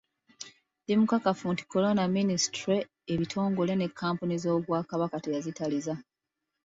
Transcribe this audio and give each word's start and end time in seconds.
Ndi 0.83 0.93
mukakafu 0.99 1.45
nti 1.53 1.63
Corona 1.71 2.03
minisitule, 2.15 2.77
ebitongole 3.13 3.73
ne 3.75 3.87
kkampuni 3.89 4.35
z'Obwakabaka 4.43 5.17
teyazitaliza. 5.23 5.93